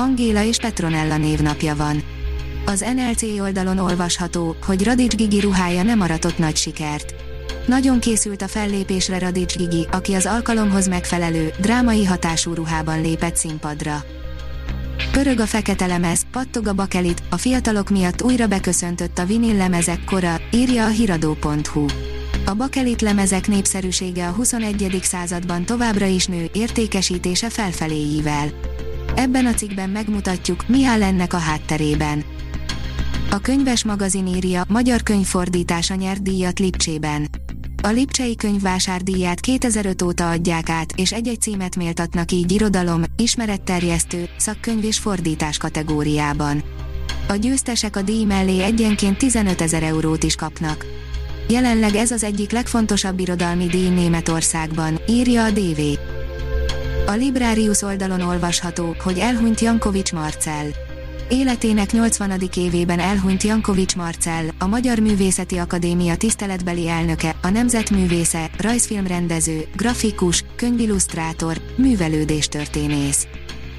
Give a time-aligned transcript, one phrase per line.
[0.00, 2.02] Angéla és Petronella névnapja van.
[2.66, 7.14] Az NLC oldalon olvasható, hogy Radics Gigi ruhája nem aratott nagy sikert.
[7.66, 14.04] Nagyon készült a fellépésre Radics Gigi, aki az alkalomhoz megfelelő, drámai hatású ruhában lépett színpadra.
[15.12, 20.04] Pörög a fekete lemez, pattog a bakelit, a fiatalok miatt újra beköszöntött a vinil lemezek
[20.04, 21.84] kora, írja a hiradó.hu.
[22.46, 24.98] A bakelit lemezek népszerűsége a 21.
[25.02, 28.48] században továbbra is nő, értékesítése felfeléivel.
[29.20, 32.24] Ebben a cikkben megmutatjuk, mi áll ennek a hátterében.
[33.30, 37.28] A könyves magazin írja, magyar könyvfordítása nyert díjat Lipcsében.
[37.82, 44.84] A Lipcsei könyvvásárdíját 2005 óta adják át, és egy-egy címet méltatnak így irodalom, ismeretterjesztő, szakkönyv
[44.84, 46.62] és fordítás kategóriában.
[47.28, 50.86] A győztesek a díj mellé egyenként 15 ezer eurót is kapnak.
[51.48, 55.80] Jelenleg ez az egyik legfontosabb irodalmi díj Németországban, írja a DV.
[57.10, 60.66] A Librarius oldalon olvasható, hogy elhunyt Jankovics Marcel.
[61.28, 62.42] Életének 80.
[62.56, 71.60] évében elhunyt Jankovics Marcel, a Magyar Művészeti Akadémia tiszteletbeli elnöke, a nemzetművésze, rajzfilmrendező, grafikus, könyvillusztrátor,
[71.76, 73.26] művelődéstörténész.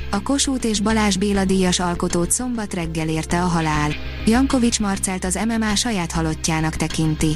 [0.10, 3.92] A Kossuth és Balázs Béla díjas alkotót szombat reggel érte a halál.
[4.26, 7.36] Jankovics Marcelt az MMA saját halottjának tekinti.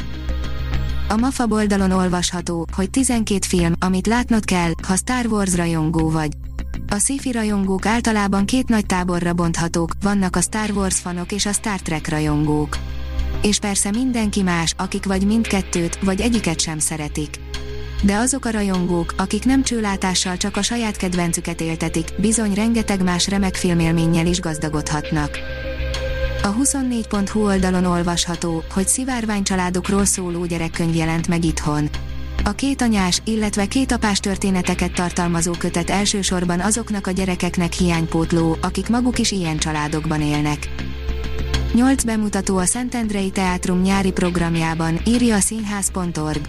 [1.08, 6.32] A MAFA oldalon olvasható, hogy 12 film, amit látnod kell, ha Star Wars rajongó vagy.
[6.88, 11.52] A sci rajongók általában két nagy táborra bonthatók, vannak a Star Wars fanok és a
[11.52, 12.78] Star Trek rajongók.
[13.42, 17.40] És persze mindenki más, akik vagy mindkettőt, vagy egyiket sem szeretik.
[18.02, 23.28] De azok a rajongók, akik nem csőlátással csak a saját kedvencüket éltetik, bizony rengeteg más
[23.28, 25.40] remek filmélménnyel is gazdagodhatnak.
[26.46, 31.90] A 24.hu oldalon olvasható, hogy szivárvány családokról szóló gyerekkönyv jelent meg itthon.
[32.44, 38.90] A két anyás, illetve két apás történeteket tartalmazó kötet elsősorban azoknak a gyerekeknek hiánypótló, akik
[38.90, 40.70] maguk is ilyen családokban élnek.
[41.74, 46.42] Nyolc bemutató a Szentendrei Teátrum nyári programjában, írja a színház.org.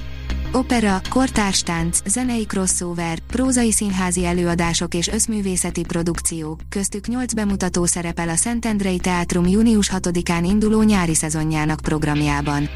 [0.56, 8.36] Opera, kortárstánc, zenei crossover, prózai színházi előadások és összművészeti produkciók, köztük 8 bemutató szerepel a
[8.36, 12.68] Szentendrei Teátrum június 6-án induló nyári szezonjának programjában.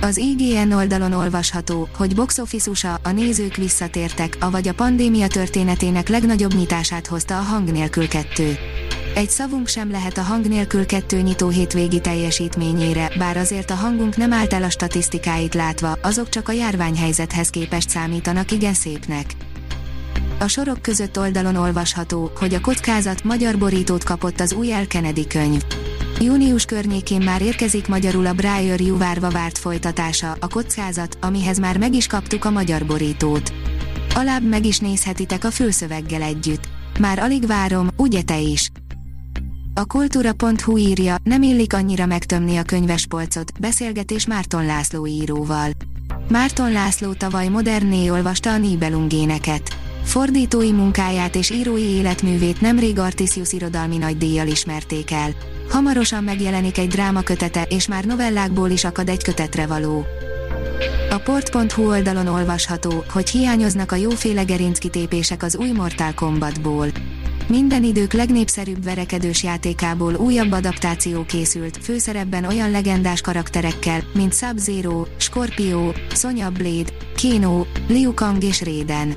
[0.00, 6.54] Az IGN oldalon olvasható, hogy box office a nézők visszatértek, avagy a pandémia történetének legnagyobb
[6.54, 8.56] nyitását hozta a hang nélkül kettő.
[9.14, 14.16] Egy szavunk sem lehet a hang nélkül kettő nyitó hétvégi teljesítményére, bár azért a hangunk
[14.16, 19.26] nem állt el a statisztikáit látva, azok csak a járványhelyzethez képest számítanak igen szépnek.
[20.38, 25.26] A sorok között oldalon olvasható, hogy a kockázat magyar borítót kapott az új El Kennedy
[25.26, 25.62] könyv.
[26.20, 31.94] Június környékén már érkezik magyarul a Briar Juvárva várt folytatása, a kockázat, amihez már meg
[31.94, 33.52] is kaptuk a magyar borítót.
[34.14, 36.68] Alább meg is nézhetitek a főszöveggel együtt.
[36.98, 38.70] Már alig várom, ugye te is?
[39.74, 45.70] A kultúra.hu írja, nem illik annyira megtömni a könyvespolcot, beszélgetés Márton László íróval.
[46.28, 49.76] Márton László tavaly moderné olvasta a Nibelungéneket.
[50.04, 55.30] Fordítói munkáját és írói életművét nemrég Artisius irodalmi nagydíjjal ismerték el.
[55.68, 60.04] Hamarosan megjelenik egy drámakötete, és már novellákból is akad egy kötetre való.
[61.10, 66.88] A port.hu oldalon olvasható, hogy hiányoznak a jóféle gerinckitépések az új Mortal Kombatból.
[67.48, 75.92] Minden idők legnépszerűbb verekedős játékából újabb adaptáció készült, főszerepben olyan legendás karakterekkel, mint Sub-Zero, Scorpio,
[76.14, 76.92] Sonya Blade,
[77.22, 79.16] Kano, Liu Kang és Raiden.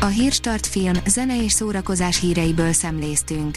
[0.00, 3.56] A Hírstart film, zene és szórakozás híreiből szemléztünk.